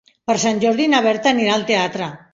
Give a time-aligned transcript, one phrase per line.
[0.29, 2.13] Per Sant Jordi na Berta anirà al teatre.